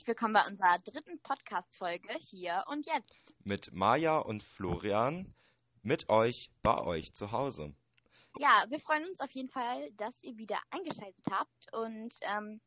[0.00, 3.12] herzlich willkommen bei unserer dritten Podcast-Folge hier und jetzt.
[3.44, 5.34] Mit Maja und Florian,
[5.82, 7.74] mit euch, bei euch zu Hause.
[8.38, 12.62] Ja, wir freuen uns auf jeden Fall, dass ihr wieder eingeschaltet habt und ähm,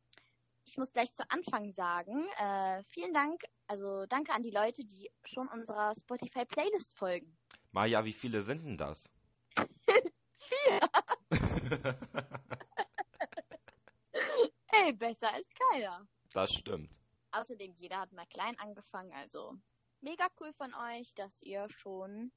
[0.64, 5.10] ich muss gleich zu Anfang sagen, äh, vielen Dank, also danke an die Leute, die
[5.24, 7.36] schon unserer Spotify-Playlist folgen.
[7.72, 9.10] Maja, wie viele sind denn das?
[10.38, 10.80] Vier!
[14.70, 16.06] Ey, besser als keiner.
[16.32, 16.94] Das stimmt.
[17.34, 19.56] Außerdem, jeder hat mal klein angefangen, also
[20.00, 22.30] mega cool von euch, dass ihr schon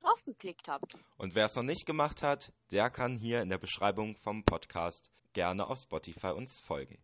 [0.00, 0.96] draufgeklickt habt.
[1.18, 5.10] Und wer es noch nicht gemacht hat, der kann hier in der Beschreibung vom Podcast
[5.32, 6.98] gerne auf Spotify uns folgen.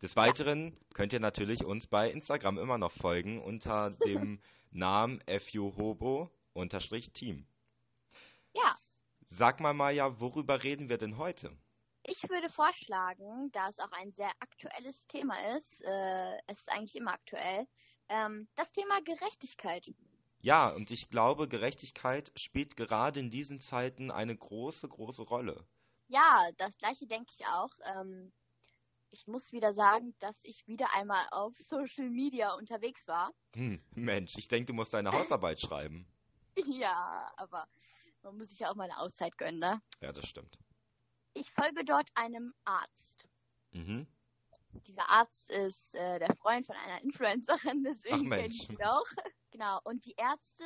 [0.00, 7.46] Des Weiteren könnt ihr natürlich uns bei Instagram immer noch folgen unter dem Namen fuhobo-team.
[8.54, 8.76] Ja,
[9.36, 11.50] Sag mal, Maja, worüber reden wir denn heute?
[12.04, 16.96] Ich würde vorschlagen, da es auch ein sehr aktuelles Thema ist, äh, es ist eigentlich
[16.96, 17.66] immer aktuell,
[18.08, 19.92] ähm, das Thema Gerechtigkeit.
[20.40, 25.66] Ja, und ich glaube, Gerechtigkeit spielt gerade in diesen Zeiten eine große, große Rolle.
[26.08, 27.72] Ja, das gleiche denke ich auch.
[27.96, 28.30] Ähm,
[29.10, 33.32] ich muss wieder sagen, dass ich wieder einmal auf Social Media unterwegs war.
[33.54, 36.06] Hm, Mensch, ich denke, du musst deine Hausarbeit schreiben.
[36.66, 37.66] ja, aber
[38.22, 39.80] man muss sich ja auch mal eine Auszeit gönnen, ne?
[40.00, 40.58] Ja, das stimmt.
[41.34, 43.26] Ich folge dort einem Arzt.
[43.72, 44.06] Mhm.
[44.86, 49.06] Dieser Arzt ist äh, der Freund von einer Influencerin, deswegen kenne ich ihn auch.
[49.50, 50.64] Genau, und die Ärzte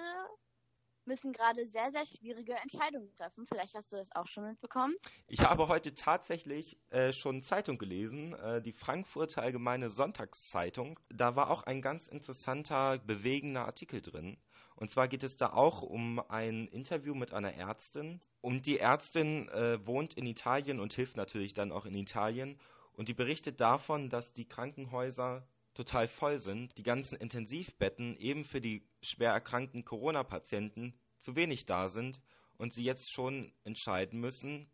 [1.04, 3.46] müssen gerade sehr, sehr schwierige Entscheidungen treffen.
[3.46, 4.94] Vielleicht hast du das auch schon mitbekommen.
[5.26, 10.98] Ich habe heute tatsächlich äh, schon Zeitung gelesen, äh, die Frankfurter Allgemeine Sonntagszeitung.
[11.10, 14.38] Da war auch ein ganz interessanter, bewegender Artikel drin.
[14.78, 18.20] Und zwar geht es da auch um ein Interview mit einer Ärztin.
[18.40, 22.60] Und die Ärztin äh, wohnt in Italien und hilft natürlich dann auch in Italien.
[22.92, 28.60] Und die berichtet davon, dass die Krankenhäuser total voll sind, die ganzen Intensivbetten eben für
[28.60, 32.20] die schwer erkrankten Corona-Patienten zu wenig da sind
[32.56, 34.70] und sie jetzt schon entscheiden müssen,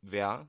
[0.00, 0.48] wer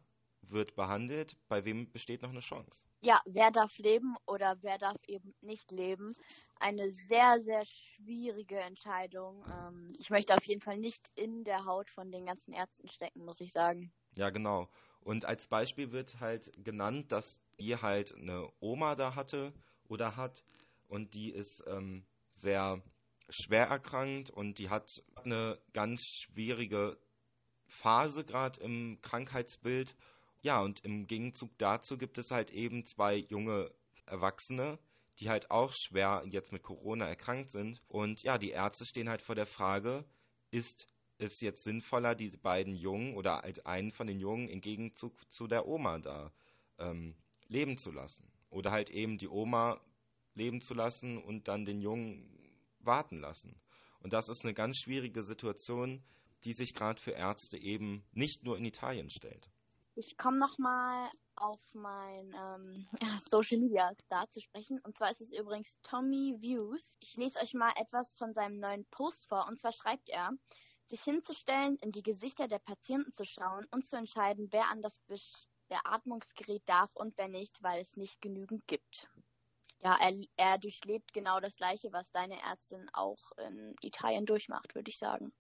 [0.52, 2.84] wird behandelt, bei wem besteht noch eine Chance.
[3.02, 6.14] Ja, wer darf leben oder wer darf eben nicht leben?
[6.60, 9.46] Eine sehr, sehr schwierige Entscheidung.
[9.50, 13.24] Ähm, ich möchte auf jeden Fall nicht in der Haut von den ganzen Ärzten stecken,
[13.24, 13.94] muss ich sagen.
[14.18, 14.70] Ja, genau.
[15.02, 19.54] Und als Beispiel wird halt genannt, dass die halt eine Oma da hatte
[19.88, 20.44] oder hat
[20.88, 22.84] und die ist ähm, sehr
[23.30, 26.98] schwer erkrankt und die hat eine ganz schwierige
[27.68, 29.96] Phase gerade im Krankheitsbild.
[30.42, 33.72] Ja, und im Gegenzug dazu gibt es halt eben zwei junge
[34.06, 34.80] Erwachsene,
[35.20, 37.82] die halt auch schwer jetzt mit Corona erkrankt sind.
[37.88, 40.06] Und ja, die Ärzte stehen halt vor der Frage,
[40.52, 45.30] ist es jetzt sinnvoller, die beiden Jungen oder halt einen von den Jungen im Gegenzug
[45.30, 46.32] zu der Oma da
[46.78, 47.16] ähm,
[47.48, 48.32] leben zu lassen?
[48.50, 49.82] Oder halt eben die Oma
[50.36, 52.30] leben zu lassen und dann den Jungen
[52.80, 53.60] warten lassen.
[54.00, 56.02] Und das ist eine ganz schwierige Situation,
[56.46, 59.50] die sich gerade für Ärzte eben nicht nur in Italien stellt.
[60.00, 62.88] Ich komme nochmal auf mein ähm,
[63.30, 64.80] Social Media Star zu sprechen.
[64.80, 66.96] Und zwar ist es übrigens Tommy Views.
[67.02, 69.46] Ich lese euch mal etwas von seinem neuen Post vor.
[69.50, 70.32] Und zwar schreibt er,
[70.86, 75.02] sich hinzustellen, in die Gesichter der Patienten zu schauen und zu entscheiden, wer an das
[75.68, 79.10] Beatmungsgerät darf und wer nicht, weil es nicht genügend gibt.
[79.82, 84.92] Ja, er, er durchlebt genau das Gleiche, was deine Ärztin auch in Italien durchmacht, würde
[84.92, 85.34] ich sagen.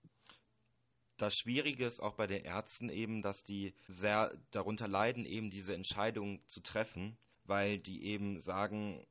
[1.19, 5.75] Das Schwierige ist auch bei den Ärzten eben, dass die sehr darunter leiden, eben diese
[5.75, 9.05] Entscheidung zu treffen, weil die eben sagen,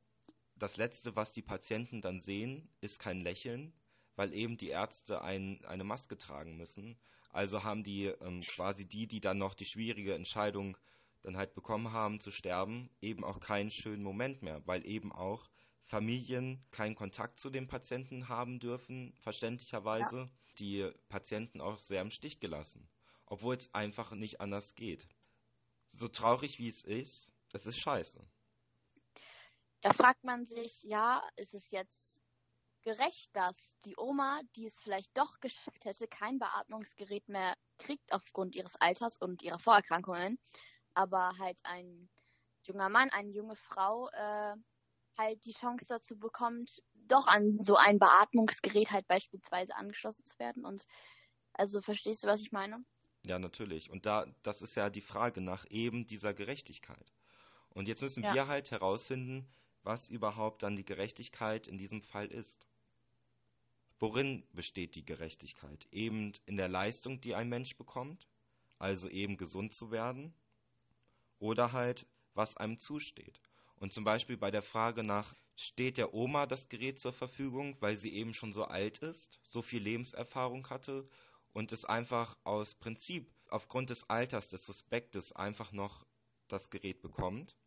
[0.55, 3.73] das Letzte, was die Patienten dann sehen, ist kein Lächeln,
[4.15, 6.97] weil eben die Ärzte ein, eine Maske tragen müssen.
[7.29, 10.77] Also haben die ähm, quasi die, die dann noch die schwierige Entscheidung
[11.21, 15.47] dann halt bekommen haben zu sterben, eben auch keinen schönen Moment mehr, weil eben auch
[15.89, 20.29] Familien keinen Kontakt zu den Patienten haben dürfen, verständlicherweise,
[20.59, 22.87] die Patienten auch sehr im Stich gelassen,
[23.25, 25.07] obwohl es einfach nicht anders geht.
[25.93, 28.23] So traurig wie es ist, es ist scheiße.
[29.81, 32.21] Da fragt man sich, ja, ist es jetzt
[32.83, 38.55] gerecht, dass die Oma, die es vielleicht doch geschafft hätte, kein Beatmungsgerät mehr kriegt aufgrund
[38.55, 40.37] ihres Alters und ihrer Vorerkrankungen,
[40.93, 42.09] aber halt ein
[42.61, 44.55] junger Mann, eine junge Frau äh,
[45.19, 50.65] halt die Chance dazu bekommt, doch an so ein Beatmungsgerät halt beispielsweise angeschlossen zu werden.
[50.65, 50.85] Und
[51.53, 52.85] also verstehst du, was ich meine?
[53.25, 53.89] Ja, natürlich.
[53.89, 57.13] Und da, das ist ja die Frage nach eben dieser Gerechtigkeit.
[57.69, 58.29] Und jetzt müssen Ja.
[58.29, 59.47] wir halt herausfinden,
[59.83, 62.67] was überhaupt dann die Gerechtigkeit in diesem Fall ist.
[63.99, 65.87] Worin besteht die Gerechtigkeit?
[65.91, 68.27] Eben in der Leistung, die ein Mensch bekommt,
[68.79, 70.33] also eben gesund zu werden,
[71.39, 73.41] oder halt, was einem zusteht.
[73.79, 77.95] Und zum Beispiel bei der Frage nach steht der Oma das Gerät zur Verfügung, weil
[77.95, 81.09] sie eben schon so alt ist, so viel Lebenserfahrung hatte
[81.53, 86.05] und es einfach aus Prinzip, aufgrund des Alters, des Respektes einfach noch
[86.47, 87.57] das Gerät bekommt.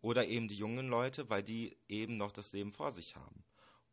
[0.00, 3.44] Oder eben die jungen Leute, weil die eben noch das Leben vor sich haben.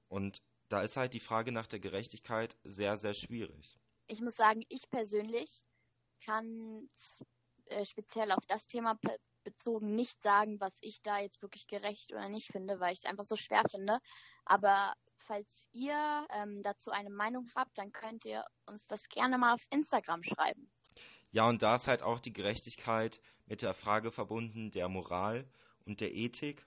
[0.09, 3.79] Und da ist halt die Frage nach der Gerechtigkeit sehr, sehr schwierig.
[4.07, 5.63] Ich muss sagen, ich persönlich
[6.23, 6.89] kann
[7.65, 8.95] äh, speziell auf das Thema
[9.43, 13.05] bezogen nicht sagen, was ich da jetzt wirklich gerecht oder nicht finde, weil ich es
[13.05, 13.99] einfach so schwer finde.
[14.45, 19.53] Aber falls ihr ähm, dazu eine Meinung habt, dann könnt ihr uns das gerne mal
[19.53, 20.69] auf Instagram schreiben.
[21.31, 25.49] Ja, und da ist halt auch die Gerechtigkeit mit der Frage verbunden der Moral
[25.85, 26.65] und der Ethik.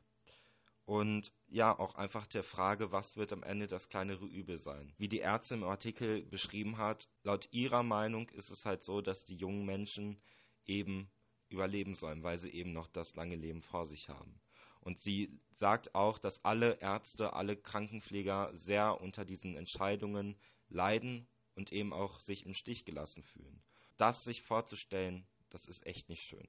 [0.86, 4.92] Und ja, auch einfach der Frage, was wird am Ende das kleinere Übel sein?
[4.98, 9.24] Wie die Ärztin im Artikel beschrieben hat, laut ihrer Meinung ist es halt so, dass
[9.24, 10.20] die jungen Menschen
[10.66, 11.10] eben
[11.54, 14.40] überleben sollen, weil sie eben noch das lange Leben vor sich haben.
[14.80, 21.72] Und sie sagt auch, dass alle Ärzte, alle Krankenpfleger sehr unter diesen Entscheidungen leiden und
[21.72, 23.62] eben auch sich im Stich gelassen fühlen.
[23.96, 26.46] Das sich vorzustellen, das ist echt nicht schön.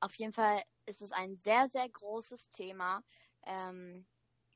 [0.00, 3.02] Auf jeden Fall ist es ein sehr, sehr großes Thema.
[3.46, 4.06] Ähm,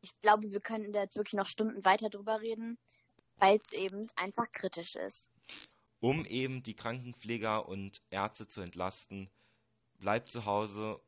[0.01, 2.79] ich glaube, wir könnten da jetzt wirklich noch Stunden weiter drüber reden,
[3.37, 5.31] weil es eben einfach kritisch ist
[6.01, 9.31] um eben die Krankenpfleger und Ärzte zu entlasten.
[9.99, 11.01] Bleibt zu Hause.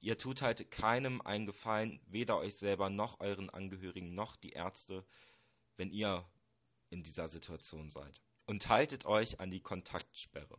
[0.00, 5.04] Ihr tut halt keinem einen Gefallen, weder euch selber noch euren Angehörigen noch die Ärzte,
[5.76, 6.24] wenn ihr
[6.90, 8.20] in dieser Situation seid.
[8.46, 10.58] Und haltet euch an die Kontaktsperre.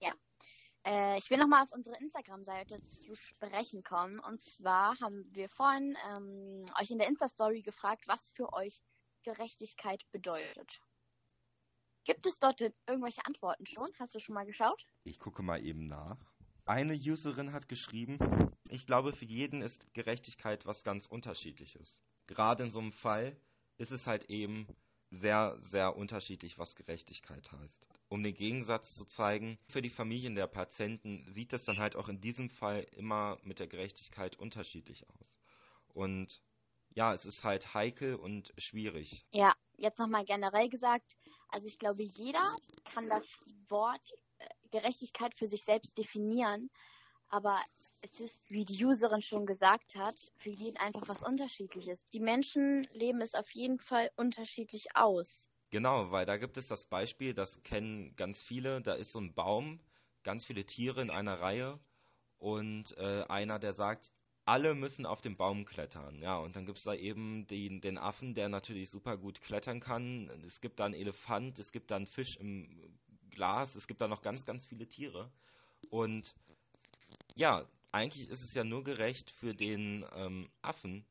[0.00, 0.12] Ja.
[0.86, 4.18] Äh, ich will nochmal auf unsere Instagram-Seite zu sprechen kommen.
[4.20, 8.80] Und zwar haben wir vorhin ähm, euch in der Insta-Story gefragt, was für euch
[9.24, 10.80] Gerechtigkeit bedeutet.
[12.04, 13.88] Gibt es dort irgendwelche Antworten schon?
[13.98, 14.86] Hast du schon mal geschaut?
[15.04, 16.18] Ich gucke mal eben nach.
[16.66, 18.18] Eine Userin hat geschrieben,
[18.68, 21.98] ich glaube, für jeden ist Gerechtigkeit was ganz unterschiedliches.
[22.26, 23.36] Gerade in so einem Fall
[23.78, 24.66] ist es halt eben
[25.10, 27.86] sehr, sehr unterschiedlich, was Gerechtigkeit heißt.
[28.08, 32.08] Um den Gegensatz zu zeigen, für die Familien der Patienten sieht es dann halt auch
[32.08, 35.38] in diesem Fall immer mit der Gerechtigkeit unterschiedlich aus.
[35.88, 36.42] Und
[36.94, 39.24] ja, es ist halt heikel und schwierig.
[39.32, 41.16] Ja, jetzt nochmal generell gesagt,
[41.48, 42.44] also ich glaube, jeder
[42.92, 43.24] kann das
[43.68, 44.02] Wort
[44.38, 46.70] äh, Gerechtigkeit für sich selbst definieren,
[47.28, 47.60] aber
[48.00, 52.08] es ist, wie die Userin schon gesagt hat, für jeden einfach was Unterschiedliches.
[52.08, 55.48] Die Menschen leben es auf jeden Fall unterschiedlich aus.
[55.70, 59.34] Genau, weil da gibt es das Beispiel, das kennen ganz viele, da ist so ein
[59.34, 59.80] Baum,
[60.22, 61.80] ganz viele Tiere in einer Reihe
[62.38, 64.12] und äh, einer, der sagt,
[64.46, 66.20] alle müssen auf den Baum klettern.
[66.20, 69.80] Ja, und dann gibt es da eben den, den Affen, der natürlich super gut klettern
[69.80, 70.30] kann.
[70.46, 72.98] Es gibt da einen Elefant, es gibt da einen Fisch im
[73.30, 75.30] Glas, es gibt da noch ganz, ganz viele Tiere.
[75.90, 76.34] Und
[77.36, 81.06] ja, eigentlich ist es ja nur gerecht für den ähm, Affen,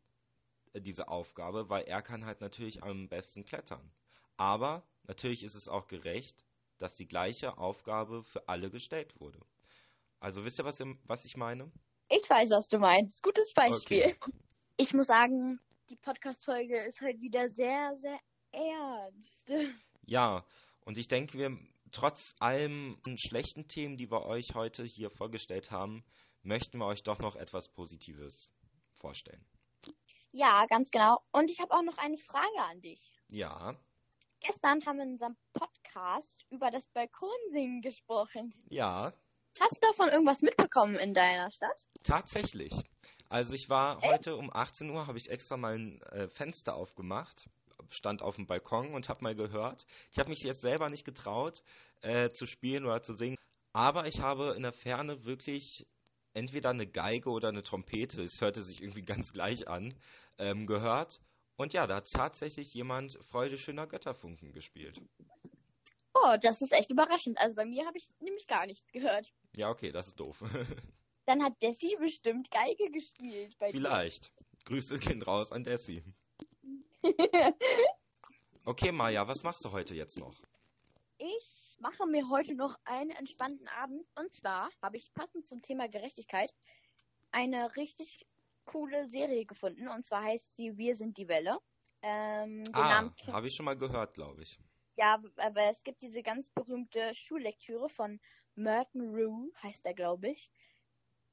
[0.74, 3.92] äh, diese Aufgabe, weil er kann halt natürlich am besten klettern.
[4.38, 6.46] Aber natürlich ist es auch gerecht,
[6.78, 9.40] dass die gleiche Aufgabe für alle gestellt wurde.
[10.20, 11.72] Also wisst ihr, was, was ich meine?
[12.16, 13.24] Ich weiß, was du meinst.
[13.24, 14.04] Gutes Beispiel.
[14.04, 14.34] Okay.
[14.78, 18.20] Ich muss sagen, die Podcast-Folge ist halt wieder sehr, sehr
[18.52, 19.52] ernst.
[20.06, 20.46] Ja,
[20.86, 21.58] und ich denke, wir
[21.92, 26.06] trotz allem schlechten Themen, die wir euch heute hier vorgestellt haben,
[26.44, 28.52] möchten wir euch doch noch etwas Positives
[29.00, 29.44] vorstellen.
[30.32, 31.20] Ja, ganz genau.
[31.32, 33.02] Und ich habe auch noch eine Frage an dich.
[33.30, 33.76] Ja.
[34.40, 38.54] Gestern haben wir in unserem Podcast über das Balkonsingen gesprochen.
[38.70, 39.14] Ja.
[39.60, 41.86] Hast du davon irgendwas mitbekommen in deiner Stadt?
[42.04, 42.74] Tatsächlich.
[43.30, 44.12] Also ich war Echt?
[44.12, 47.50] heute um 18 Uhr, habe ich extra mein äh, Fenster aufgemacht,
[47.90, 49.86] stand auf dem Balkon und habe mal gehört.
[50.12, 51.64] Ich habe mich jetzt selber nicht getraut
[52.02, 53.38] äh, zu spielen oder zu singen,
[53.74, 55.88] aber ich habe in der Ferne wirklich
[56.34, 59.94] entweder eine Geige oder eine Trompete, es hörte sich irgendwie ganz gleich an,
[60.38, 61.20] ähm, gehört.
[61.56, 65.00] Und ja, da hat tatsächlich jemand Freude schöner Götterfunken gespielt.
[66.16, 67.38] Oh, das ist echt überraschend.
[67.40, 69.32] Also bei mir habe ich nämlich gar nichts gehört.
[69.56, 70.44] Ja, okay, das ist doof.
[71.26, 73.56] Dann hat Desi bestimmt Geige gespielt.
[73.72, 74.26] Vielleicht.
[74.26, 74.44] Dir.
[74.66, 76.04] Grüße gehen raus an Desi.
[78.66, 80.36] okay, Maja, was machst du heute jetzt noch?
[81.18, 84.06] Ich mache mir heute noch einen entspannten Abend.
[84.16, 86.54] Und zwar habe ich passend zum Thema Gerechtigkeit
[87.32, 88.26] eine richtig
[88.66, 89.88] coole Serie gefunden.
[89.88, 91.60] Und zwar heißt sie Wir sind die Welle.
[92.02, 94.60] Ähm, ah, habe ich schon mal gehört, glaube ich.
[94.96, 98.20] Ja, aber es gibt diese ganz berühmte Schullektüre von
[98.56, 100.50] Merton Rue, heißt er, glaube ich.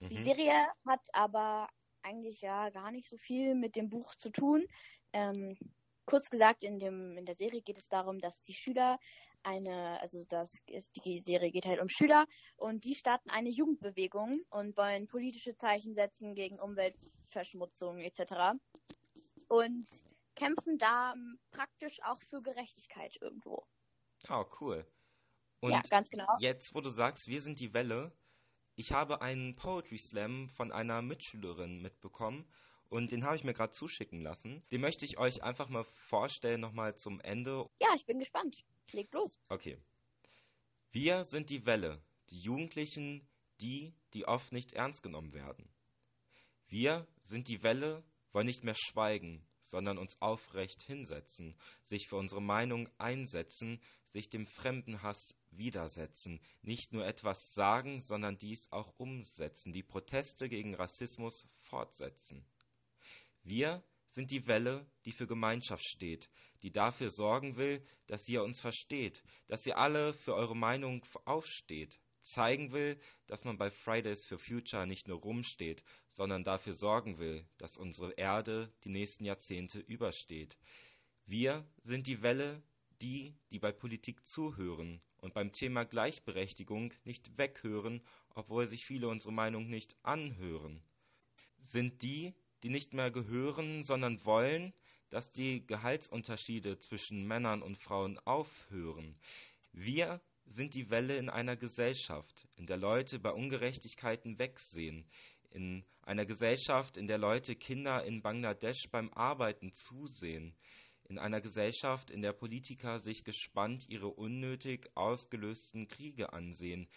[0.00, 0.08] Mhm.
[0.08, 1.68] Die Serie hat aber
[2.02, 4.66] eigentlich ja gar nicht so viel mit dem Buch zu tun.
[5.12, 5.56] Ähm,
[6.06, 8.98] kurz gesagt, in, dem, in der Serie geht es darum, dass die Schüler
[9.42, 14.42] eine, also das ist, die Serie geht halt um Schüler und die starten eine Jugendbewegung
[14.50, 18.58] und wollen politische Zeichen setzen gegen Umweltverschmutzung etc.
[19.48, 19.88] Und
[20.34, 21.14] kämpfen da
[21.50, 23.64] praktisch auch für Gerechtigkeit irgendwo.
[24.28, 24.86] Oh, cool.
[25.60, 26.36] Und ja, ganz genau.
[26.38, 28.12] jetzt, wo du sagst, wir sind die Welle,
[28.76, 32.46] ich habe einen Poetry Slam von einer Mitschülerin mitbekommen
[32.88, 34.62] und den habe ich mir gerade zuschicken lassen.
[34.72, 37.68] Den möchte ich euch einfach mal vorstellen, nochmal zum Ende.
[37.80, 38.64] Ja, ich bin gespannt.
[38.92, 39.38] Leg los.
[39.48, 39.78] Okay.
[40.92, 43.28] Wir sind die Welle, die Jugendlichen,
[43.60, 45.68] die, die oft nicht ernst genommen werden.
[46.68, 48.02] Wir sind die Welle,
[48.32, 54.46] wollen nicht mehr schweigen, sondern uns aufrecht hinsetzen, sich für unsere Meinung einsetzen, sich dem
[54.46, 62.44] Fremdenhass widersetzen, nicht nur etwas sagen, sondern dies auch umsetzen, die Proteste gegen Rassismus fortsetzen.
[63.42, 66.28] Wir sind die Welle, die für Gemeinschaft steht,
[66.62, 72.00] die dafür sorgen will, dass ihr uns versteht, dass ihr alle für eure Meinung aufsteht,
[72.22, 77.46] zeigen will, dass man bei Fridays for Future nicht nur rumsteht, sondern dafür sorgen will,
[77.58, 80.58] dass unsere Erde die nächsten Jahrzehnte übersteht.
[81.26, 82.62] Wir sind die Welle,
[83.02, 88.02] die, die bei Politik zuhören und beim Thema Gleichberechtigung nicht weghören,
[88.34, 90.82] obwohl sich viele unsere Meinung nicht anhören.
[91.58, 94.72] Sind die, die nicht mehr gehören, sondern wollen,
[95.10, 99.16] dass die Gehaltsunterschiede zwischen Männern und Frauen aufhören.
[99.72, 105.04] Wir sind die Welle in einer Gesellschaft, in der Leute bei Ungerechtigkeiten wegsehen,
[105.50, 110.54] in einer Gesellschaft, in der Leute Kinder in Bangladesch beim Arbeiten zusehen,
[111.10, 116.88] in einer Gesellschaft, in der Politiker sich gespannt ihre unnötig ausgelösten Kriege ansehen,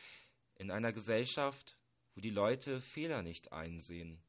[0.55, 1.77] in einer Gesellschaft,
[2.13, 4.21] wo die Leute Fehler nicht einsehen.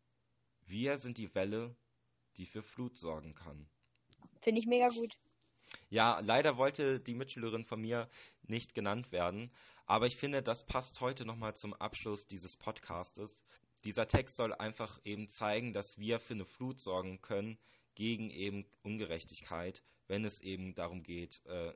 [0.65, 1.77] Wir sind die Welle,
[2.39, 3.69] die für Flut sorgen kann.
[4.41, 5.13] Finde ich mega gut.
[5.91, 8.09] Ja, leider wollte die Mitschülerin von mir
[8.43, 9.51] nicht genannt werden,
[9.85, 13.45] aber ich finde, das passt heute nochmal zum Abschluss dieses Podcastes.
[13.85, 17.59] Dieser Text soll einfach eben zeigen, dass wir für eine Flut sorgen können
[17.95, 21.73] gegen eben Ungerechtigkeit, wenn es eben darum geht, äh,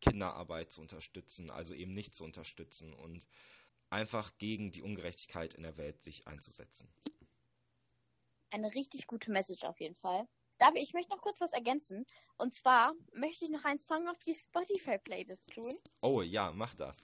[0.00, 3.26] Kinderarbeit zu unterstützen, also eben nicht zu unterstützen und
[3.90, 6.88] einfach gegen die Ungerechtigkeit in der Welt sich einzusetzen.
[8.50, 10.26] Eine richtig gute Message auf jeden Fall.
[10.58, 12.04] Darf ich, möchte noch kurz was ergänzen.
[12.36, 15.74] Und zwar möchte ich noch einen Song auf die Spotify-Playlist tun.
[16.02, 17.02] Oh ja, mach das.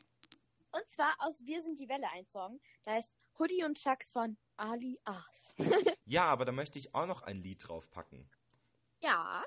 [0.72, 2.60] Und zwar aus Wir sind die Welle ein Song.
[2.84, 5.54] Da heißt Hoodie und Chucks von Ali Ars.
[6.04, 8.28] ja, aber da möchte ich auch noch ein Lied draufpacken.
[9.00, 9.44] Ja.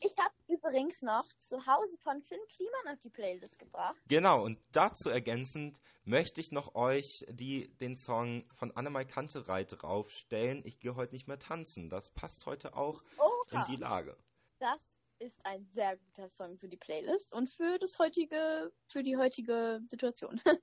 [0.00, 3.96] Ich habe übrigens noch zu Hause von Finn Kliman auf die Playlist gebracht.
[4.08, 10.62] Genau, und dazu ergänzend möchte ich noch euch die, den Song von Annemai Kanterei draufstellen.
[10.64, 11.88] Ich gehe heute nicht mehr tanzen.
[11.88, 13.64] Das passt heute auch Oha.
[13.64, 14.16] in die Lage.
[14.58, 14.80] Das
[15.20, 19.80] ist ein sehr guter Song für die Playlist und für das heutige, für die heutige
[19.86, 20.40] Situation.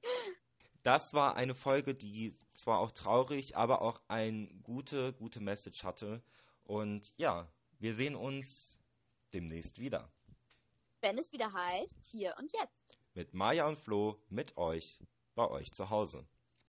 [0.83, 6.21] das war eine Folge, die zwar auch traurig, aber auch eine gute, gute Message hatte.
[6.63, 7.47] Und ja,
[7.79, 8.77] wir sehen uns
[9.33, 10.11] demnächst wieder.
[11.01, 12.97] Wenn es wieder heißt, hier und jetzt.
[13.13, 14.99] Mit Maja und Flo, mit euch,
[15.35, 16.27] bei euch zu Hause.